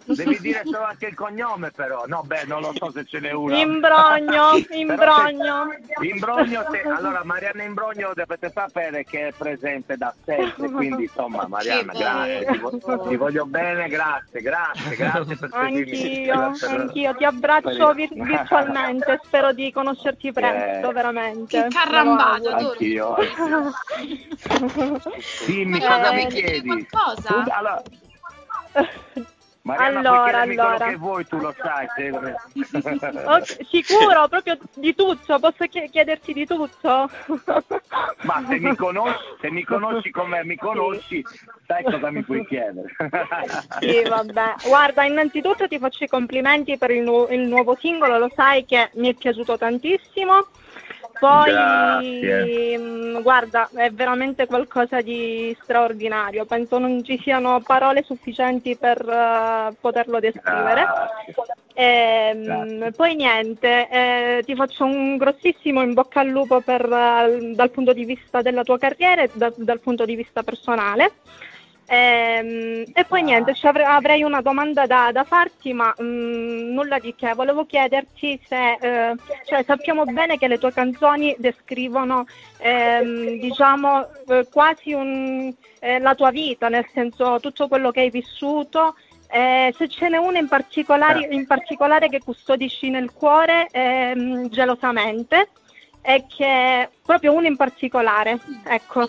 [0.06, 2.04] devi dire solo anche il cognome però.
[2.06, 3.56] No, beh, non lo so se ce n'è una.
[3.56, 5.68] Imbrogno, Però se- imbrogno.
[6.00, 11.92] Imbrogno, se- allora Marianna Imbrogno dovete sapere che è presente da sempre, quindi insomma Marianna,
[11.92, 12.78] Che grazie, ti, bello.
[12.82, 16.30] vo- ti voglio bene, grazie, grazie, grazie per seguirmi.
[16.30, 20.92] Anch'io, anch'io ti abbraccio vir- virtualmente, spero di conoscerti presto, Eh.
[20.92, 21.68] veramente.
[21.68, 22.54] Che lo auguro.
[22.56, 23.14] Anch'io.
[25.46, 26.66] Dimmi Eh, cosa mi chiedi.
[26.66, 27.28] qualcosa?
[27.28, 27.82] Tu- allora,
[29.62, 30.88] Marianna, Allora, allora.
[30.90, 31.88] che vuoi, tu lo sai.
[31.96, 32.10] se-
[33.24, 37.10] Oh, sicuro, proprio di tutto, posso chie- chiederti di tutto?
[38.22, 41.24] Ma se mi conosci, se mi conosci come mi conosci,
[41.66, 42.94] sai cosa mi puoi chiedere.
[43.80, 44.54] Sì, vabbè.
[44.68, 48.90] Guarda, innanzitutto ti faccio i complimenti per il, nu- il nuovo singolo, lo sai che
[48.94, 50.46] mi è piaciuto tantissimo.
[51.18, 52.78] Poi, Grazie.
[52.78, 56.44] mm, guarda, è veramente qualcosa di straordinario.
[56.44, 60.86] Penso non ci siano parole sufficienti per eh, poterlo descrivere.
[61.78, 62.92] Ehm, Grazie.
[62.92, 67.92] poi niente, eh, ti faccio un grossissimo in bocca al lupo per, eh, dal punto
[67.92, 71.12] di vista della tua carriera e da- dal punto di vista personale.
[71.88, 77.32] Ehm, e poi niente, avrei una domanda da, da farti, ma mm, nulla di che.
[77.34, 82.26] Volevo chiederti se, eh, cioè, sappiamo bene che le tue canzoni descrivono,
[82.58, 88.10] ehm, diciamo, eh, quasi un- eh, la tua vita, nel senso tutto quello che hai
[88.10, 88.96] vissuto.
[89.28, 95.48] Eh, se ce n'è una in particolare, in particolare che custodisci nel cuore ehm, gelosamente
[96.06, 99.08] e che proprio una in particolare, ecco,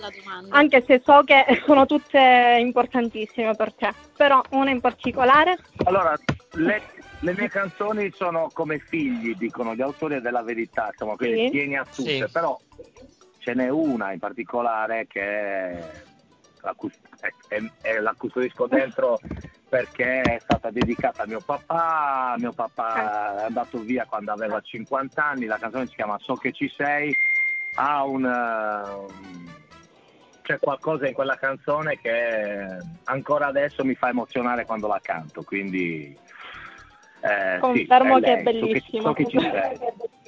[0.49, 5.57] anche se so che sono tutte importantissime per te, però una in particolare.
[5.83, 6.17] Allora,
[6.53, 6.81] le,
[7.19, 11.49] le mie canzoni sono come figli, dicono gli autori della verità, insomma, quindi Sì.
[11.51, 12.31] tieni a tutte, Sì.
[12.31, 12.59] però
[13.37, 16.05] ce n'è una in particolare che
[18.01, 19.19] la, custodisco dentro
[19.69, 25.23] perché è stata dedicata a mio papà, mio papà è andato via quando aveva 50
[25.23, 27.13] anni, la canzone si chiama So che ci sei,
[27.75, 28.25] ha un...
[28.25, 29.65] eh,
[30.41, 36.17] c'è qualcosa in quella canzone che ancora adesso mi fa emozionare quando la canto, quindi
[37.21, 38.83] eh, sì, Confermo è che è lei.
[39.01, 39.01] So che-.
[39.01, 39.79] So che, ci sei.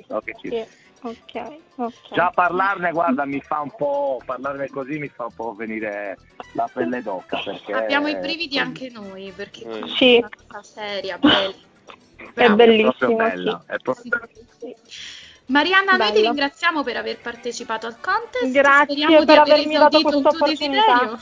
[0.07, 0.65] So che ci Sì,
[1.01, 1.11] sei.
[1.11, 2.13] ok, ok.
[2.13, 6.17] Già parlarne, guarda, mi fa un po', parlarne così mi fa un po' venire
[6.53, 9.83] la pelle d'occa perché Abbiamo i brividi anche noi perché Mm.
[9.95, 10.15] Sì.
[10.15, 11.53] è una cosa seria, bella.
[12.17, 12.55] È Bravo.
[12.55, 14.11] bellissimo, è bella, è proprio-
[15.47, 16.25] Marianna, noi ti Bello.
[16.27, 18.51] ringraziamo per aver partecipato al contest.
[18.51, 20.45] Grazie Speriamo di per aver avermi dato questa opportunità.
[20.45, 21.19] desiderio.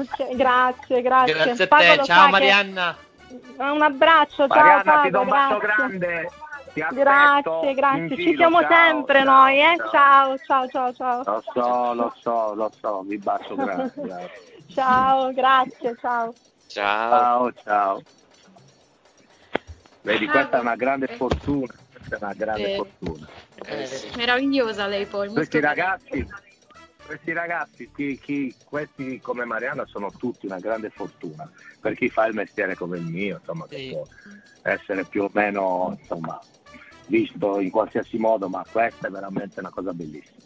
[0.00, 1.34] Ok, grazie, grazie.
[1.34, 2.96] Grazie a te, lo ciao Marianna.
[3.58, 6.30] Un abbraccio, ciao Marianna, ti do un bacio grande.
[6.72, 8.16] Ti aspetto Grazie, grazie.
[8.16, 9.76] Ci siamo ciao, sempre ciao, noi, eh?
[9.90, 10.38] ciao.
[10.38, 11.24] Ciao, ciao, ciao, ciao.
[11.24, 14.30] Lo so, lo so, lo so, vi bacio grazie.
[14.68, 16.34] Ciao, grazie, ciao.
[16.66, 18.02] Ciao, ciao.
[20.00, 22.76] Vedi, Ah, questa è una grande fortuna, questa è una grande Eh.
[22.76, 23.28] fortuna.
[24.16, 25.28] Meravigliosa lei poi.
[25.28, 26.26] Questi ragazzi,
[27.04, 31.48] questi ragazzi, chi, chi- questi come Mariana sono tutti una grande fortuna
[31.80, 34.06] per chi fa il mestiere come il mio, insomma, che può
[34.62, 36.40] essere più o meno insomma,
[37.06, 40.40] visto in qualsiasi modo, ma questa è veramente una cosa bellissima.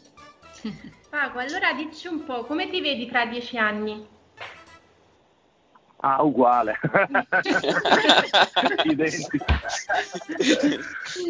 [1.09, 4.15] Pago, allora dici un po', come ti vedi tra dieci anni?
[5.99, 6.79] Ah, uguale.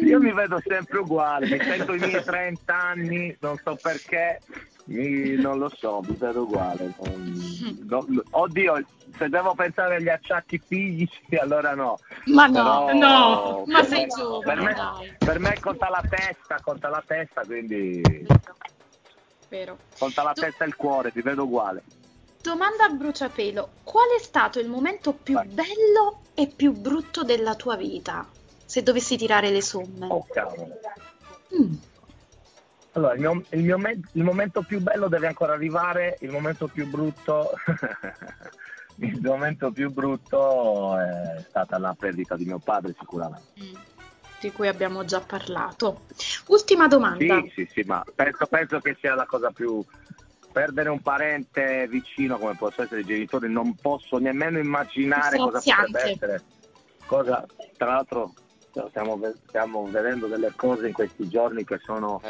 [0.03, 4.41] Io mi vedo sempre uguale, mi sento i miei 30 anni, non so perché,
[4.87, 6.93] mi- non lo so, mi vedo uguale.
[7.87, 8.83] Non- oddio,
[9.17, 11.97] se devo pensare agli acciacchi fisici, allora no.
[12.25, 15.15] Ma no, Però- no, ma sei per giovane, me, dai.
[15.17, 18.01] per me conta la testa, conta la testa, quindi
[19.49, 19.77] Vero.
[19.97, 21.83] conta la testa e il cuore, ti vedo uguale.
[22.41, 27.75] Domanda a bruciapelo, qual è stato il momento più bello e più brutto della tua
[27.75, 28.25] vita?
[28.65, 30.07] Se dovessi tirare le somme.
[30.09, 30.67] Oh, cavolo.
[31.59, 31.73] Mm.
[32.97, 36.67] Allora, il, mio- il mio me- il momento più bello deve ancora arrivare, il momento
[36.67, 37.51] più brutto,
[38.97, 43.51] il momento più brutto è stata la perdita di mio padre sicuramente.
[44.39, 46.05] di cui abbiamo già parlato.
[46.47, 47.39] Ultima domanda.
[47.39, 49.83] Sì, sì, sì, ma penso, penso che sia la cosa più...
[50.49, 56.01] Perdere un parente vicino come possono essere i genitori, non posso nemmeno immaginare cosa potrebbe
[56.01, 56.43] essere.
[57.05, 57.45] Cosa,
[57.75, 58.33] tra l'altro
[58.89, 59.19] stiamo,
[59.49, 62.21] stiamo vedendo delle cose in questi giorni che sono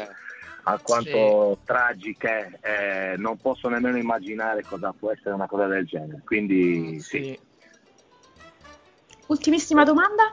[0.68, 6.22] alquanto tragiche, eh, non posso nemmeno immaginare cosa può essere una cosa del genere.
[6.24, 7.38] Quindi sì.
[9.26, 10.32] Ultimissima domanda.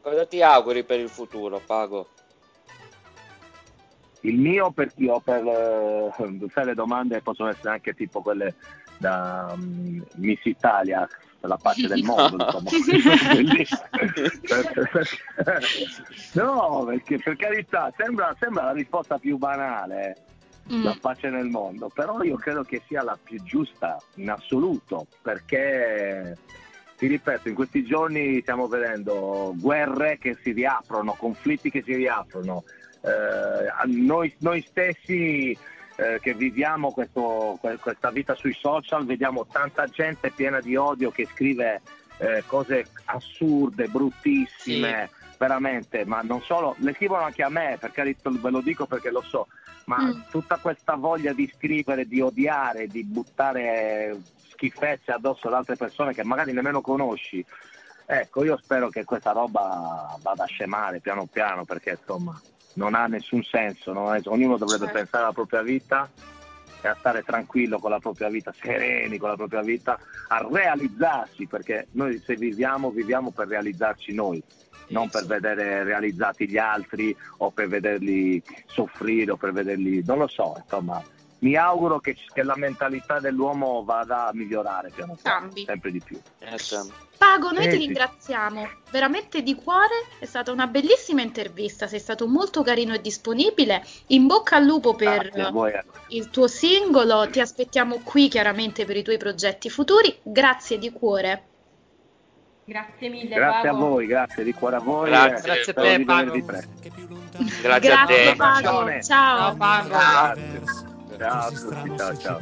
[0.00, 2.08] Cosa ti auguri per il futuro, Pago?
[4.20, 8.54] Il mio per chi ho per eh, sai, le domande possono essere anche tipo quelle
[8.98, 11.06] da mm, Miss Italia,
[11.46, 12.62] la pace del mondo,
[16.32, 20.16] no, perché per carità sembra, sembra la risposta più banale,
[20.72, 20.82] Mm.
[20.82, 26.36] la pace nel mondo, però io credo che sia la più giusta in assoluto, perché
[26.96, 32.64] ti ripeto, in questi giorni stiamo vedendo guerre che si riaprono, conflitti che si riaprono.
[33.02, 35.56] Eh, noi, noi stessi
[35.96, 41.10] eh, che viviamo questo- que- questa vita sui social, vediamo tanta gente piena di odio
[41.10, 41.80] che scrive
[42.18, 48.30] eh, cose assurde, bruttissime, veramente, ma non solo, le scrivono anche a me, per carità,
[48.30, 49.48] ve lo dico perché lo so,
[49.84, 50.20] ma Mm.
[50.30, 54.18] tutta questa voglia di scrivere, di odiare, di buttare
[54.48, 57.44] schifezze addosso ad altre persone che magari nemmeno conosci.
[58.06, 62.40] Ecco, io spero che questa roba vada a scemare piano piano perché insomma
[62.76, 64.14] non ha nessun senso, no?
[64.14, 65.00] Eh, ognuno dovrebbe Certo.
[65.00, 66.10] pensare alla propria vita
[66.80, 69.98] e a stare tranquillo con la propria vita, sereni con la propria vita,
[70.28, 74.42] a realizzarsi perché noi se viviamo viviamo per realizzarci noi,
[74.88, 80.28] non per vedere realizzati gli altri o per vederli soffrire o per vederli, non lo
[80.28, 81.02] so, insomma.
[81.38, 86.18] Mi auguro che, che la mentalità dell'uomo vada a migliorare piano piano, sempre di più.
[87.18, 87.86] Pago, noi Eh, ti sì.
[87.86, 93.84] ringraziamo veramente di cuore, è stata una bellissima intervista, sei stato molto carino e disponibile.
[94.08, 95.72] In bocca al lupo per Grazie a voi.
[96.08, 100.18] il tuo singolo, ti aspettiamo qui chiaramente per i tuoi progetti futuri.
[100.22, 101.42] Grazie di cuore.
[102.64, 103.86] Grazie mille, Grazie a Pago.
[103.88, 105.08] voi, grazie di cuore a voi.
[105.08, 105.36] Grazie.
[105.36, 106.44] e Grazie a te, di Pago.
[106.44, 106.70] presto.
[107.62, 108.34] Grazie, a te.
[108.36, 109.02] Pago.
[109.02, 109.54] Ciao.
[109.56, 110.95] Grazie.
[111.18, 112.38] Ciao a tutti, ciao ciao.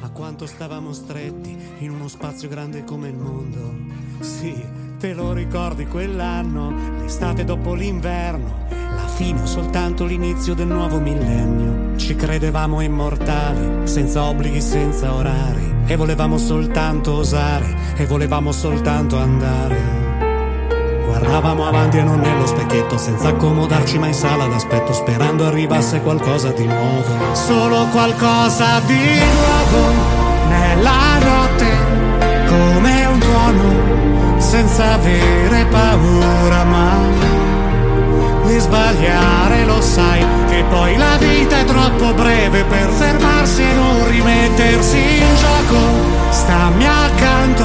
[0.00, 3.74] A quanto stavamo stretti in uno spazio grande come il mondo.
[4.20, 4.54] Sì,
[4.98, 11.96] te lo ricordi quell'anno, l'estate dopo l'inverno, la fine o soltanto l'inizio del nuovo millennio.
[11.96, 20.07] Ci credevamo immortali, senza obblighi, senza orari, e volevamo soltanto osare, e volevamo soltanto andare.
[21.08, 26.50] Guardavamo avanti e non nello specchietto, senza accomodarci mai in sala d'aspetto, sperando arrivasse qualcosa
[26.50, 27.34] di nuovo.
[27.34, 29.92] Solo qualcosa di nuovo
[30.48, 37.27] nella notte, come un tuono, senza avere paura mai
[38.48, 44.08] di sbagliare, lo sai, che poi la vita è troppo breve per fermarsi e non
[44.08, 45.78] rimettersi in gioco.
[46.30, 47.64] Stammi accanto,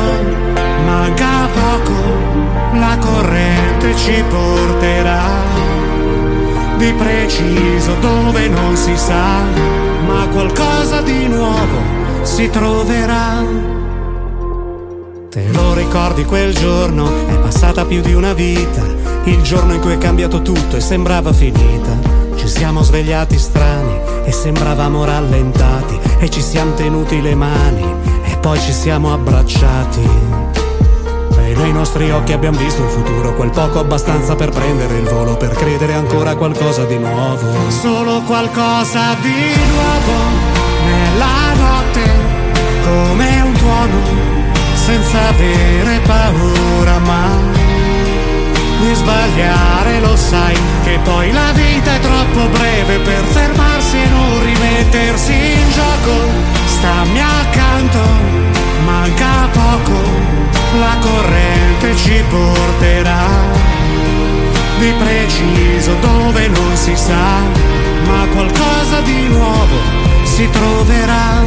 [0.86, 1.94] manca poco,
[2.74, 5.72] la corrente ci porterà
[6.78, 9.40] di preciso dove non si sa,
[10.06, 11.80] ma qualcosa di nuovo
[12.24, 13.83] si troverà.
[15.34, 17.26] Te lo ricordi quel giorno?
[17.26, 18.84] È passata più di una vita.
[19.24, 21.98] Il giorno in cui è cambiato tutto e sembrava finita.
[22.36, 26.00] Ci siamo svegliati strani e sembravamo rallentati.
[26.20, 27.84] E ci siamo tenuti le mani
[28.26, 30.08] e poi ci siamo abbracciati.
[31.40, 35.36] E nei nostri occhi abbiamo visto il futuro, quel poco abbastanza per prendere il volo,
[35.36, 37.72] per credere ancora a qualcosa di nuovo.
[37.72, 40.14] Solo qualcosa di nuovo
[40.86, 42.02] nella notte,
[42.84, 44.43] come un tuono
[44.86, 47.62] senza avere paura mai
[48.82, 54.44] di sbagliare, lo sai che poi la vita è troppo breve per fermarsi e non
[54.44, 56.16] rimettersi in gioco.
[56.66, 58.00] Stammi accanto,
[58.84, 60.02] manca poco,
[60.78, 63.26] la corrente ci porterà
[64.80, 67.40] di preciso dove non si sa,
[68.06, 69.78] ma qualcosa di nuovo
[70.24, 71.42] si troverà.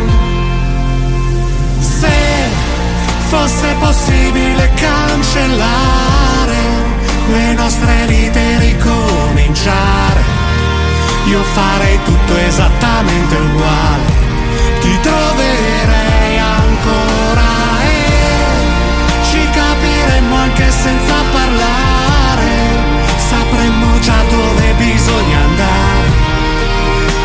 [1.80, 2.36] Se
[3.28, 6.56] fosse possibile cancellare
[7.28, 10.20] le nostre vite e ricominciare,
[11.26, 14.04] io farei tutto esattamente uguale,
[14.80, 17.50] ti troverei ancora
[17.82, 22.50] e ci capiremmo anche senza parlare,
[23.16, 26.08] sapremmo già dove bisogna andare,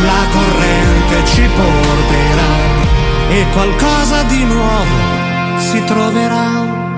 [0.01, 2.69] la corrente ci porterà
[3.29, 5.20] e qualcosa di nuovo
[5.62, 6.89] si troverà.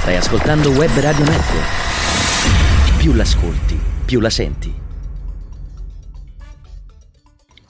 [0.00, 2.98] Stai ascoltando Web Radio Network.
[2.98, 4.82] Più l'ascolti, più la senti.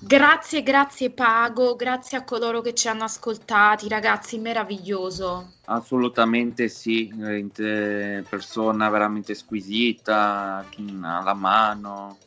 [0.06, 5.52] Grazie, grazie Pago, grazie a coloro che ci hanno ascoltati, ragazzi, meraviglioso.
[5.64, 10.64] Assolutamente sì, eh, persona veramente squisita,
[11.02, 12.18] alla mano,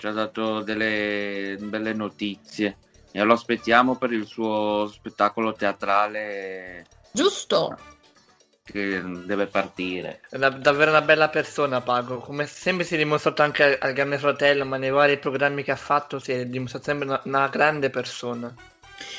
[0.00, 2.78] ci ha dato delle belle notizie
[3.12, 7.76] e lo aspettiamo per il suo spettacolo teatrale Giusto?
[8.64, 10.22] che deve partire.
[10.30, 12.18] È una- davvero una bella persona, Pago.
[12.18, 15.76] Come sempre si è dimostrato anche al Grande Fratello, ma nei vari programmi che ha
[15.76, 18.54] fatto si è dimostrato sempre una, una grande persona.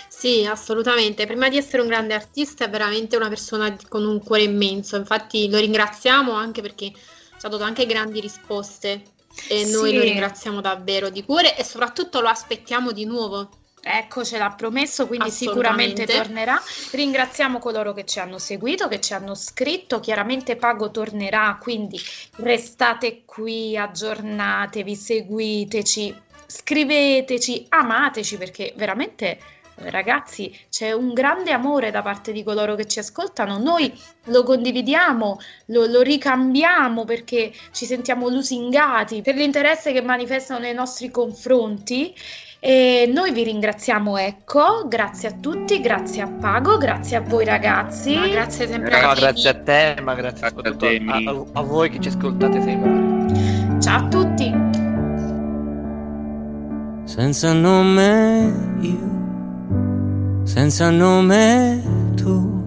[0.08, 1.28] Sì, assolutamente.
[1.28, 4.96] Prima di essere un grande artista è veramente una persona con un cuore immenso.
[4.96, 9.04] Infatti lo ringraziamo anche perché ci ha dato anche grandi risposte
[9.48, 9.96] e noi Sì.
[9.96, 13.50] lo ringraziamo davvero di cuore e soprattutto lo aspettiamo di nuovo.
[13.84, 16.62] Ecco, ce l'ha promesso, quindi sicuramente tornerà.
[16.92, 20.00] Ringraziamo coloro che ci hanno seguito, che ci hanno scritto.
[20.00, 22.00] Chiaramente Pago tornerà, quindi
[22.36, 26.16] restate qui, aggiornatevi, seguiteci,
[26.46, 29.40] scriveteci, amateci perché veramente.
[29.76, 33.58] Ragazzi, c'è un grande amore da parte di coloro che ci ascoltano.
[33.58, 33.92] Noi
[34.26, 41.10] lo condividiamo, lo, lo ricambiamo perché ci sentiamo lusingati per l'interesse che manifestano nei nostri
[41.10, 42.14] confronti.
[42.64, 48.16] E noi vi ringraziamo, ecco, grazie a tutti, grazie a Pago, grazie a voi ragazzi.
[48.16, 49.20] Ma grazie sempre No, a te.
[49.20, 53.80] grazie a te, ma grazie soprattutto a, a- a voi che ci ascoltate sempre.
[53.82, 54.54] Ciao a tutti.
[57.06, 59.21] Senza nome io,
[60.54, 61.82] senza nome
[62.14, 62.62] tu.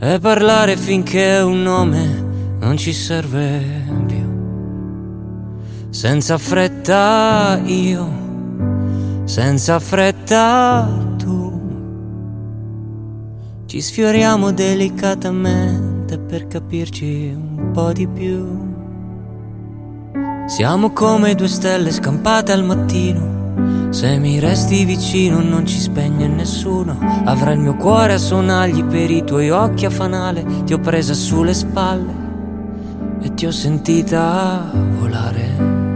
[0.00, 2.24] E parlare finché un nome
[2.58, 4.26] non ci serve più.
[5.90, 8.08] Senza fretta io,
[9.24, 10.88] senza fretta
[11.18, 11.60] tu.
[13.66, 18.66] Ci sfioriamo delicatamente per capirci un po' di più.
[20.46, 23.47] Siamo come due stelle scampate al mattino.
[23.90, 26.98] Se mi resti vicino non ci spegne nessuno.
[27.24, 30.44] Avrai il mio cuore a sonagli per i tuoi occhi a fanale.
[30.64, 32.26] Ti ho presa sulle spalle
[33.20, 35.86] e ti ho sentita volare.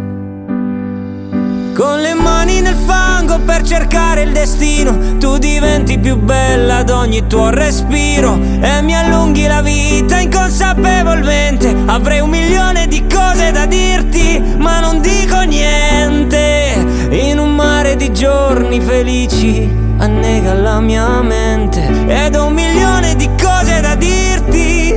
[1.74, 7.26] Con le mani nel fango per cercare il destino, tu diventi più bella ad ogni
[7.26, 11.74] tuo respiro e mi allunghi la vita inconsapevolmente.
[11.86, 12.28] Avrei un
[20.12, 24.94] annega la mia mente ed ho un milione di cose da dirti,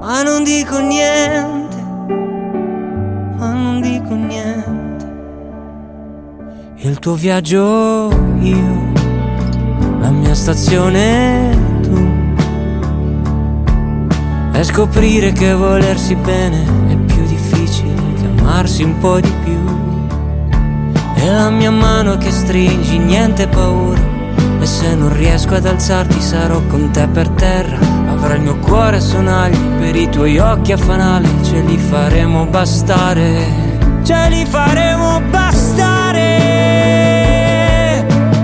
[0.00, 1.76] ma non dico niente,
[3.36, 5.04] ma non dico niente.
[6.76, 8.92] Il tuo viaggio io,
[10.00, 12.14] la mia stazione tu.
[14.52, 19.75] E scoprire che volersi bene è più difficile che amarsi un po' di più.
[21.26, 24.00] La mia mano che stringi, niente paura.
[24.60, 27.78] E se non riesco ad alzarti sarò con te per terra.
[28.08, 31.28] Avrai il mio cuore a sonagli per i tuoi occhi a fanale.
[31.42, 33.44] Ce li faremo bastare,
[34.04, 36.22] ce li faremo bastare.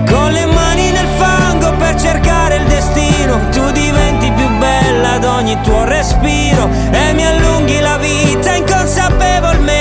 [0.05, 3.39] Con le mani nel fango per cercare il destino.
[3.51, 6.69] Tu diventi più bella ad ogni tuo respiro.
[6.91, 9.72] E mi allunghi la vita inconsapevolmente.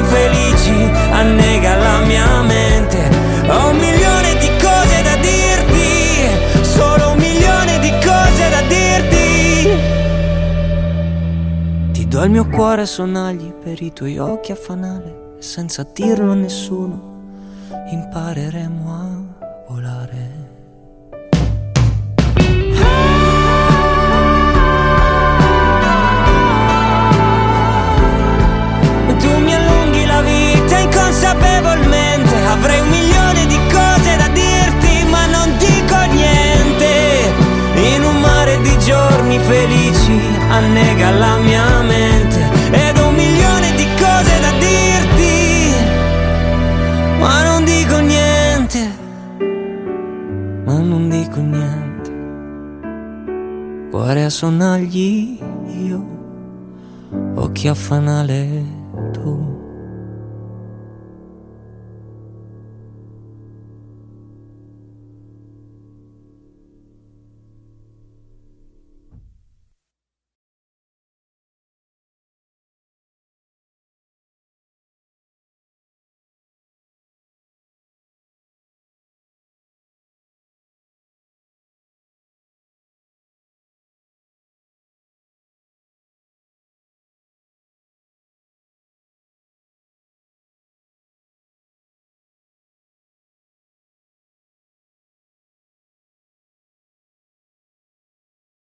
[0.00, 0.70] Giorni felici
[1.10, 3.08] annega la mia mente.
[3.48, 9.68] Ho un milione di cose da dirti, solo un milione di cose da dirti.
[11.92, 16.32] Ti do il mio cuore a sonagli per i tuoi occhi a fanale senza dirlo
[16.32, 17.08] a nessuno
[17.90, 19.08] impareremo a
[19.68, 20.29] volare.
[40.60, 42.40] Annega la mia mente
[42.70, 45.72] Ed ho un milione di cose da dirti
[47.18, 48.78] Ma non dico niente
[50.64, 52.10] Ma non dico niente.
[53.90, 56.18] Cuore a sonagli io
[57.34, 58.69] Occhi a fanale